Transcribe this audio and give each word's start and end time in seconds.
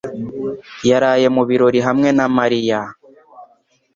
yaraye 0.89 1.27
mu 1.35 1.43
birori 1.49 1.79
hamwe 1.87 2.09
na 2.17 2.25
Mariya. 2.37 2.79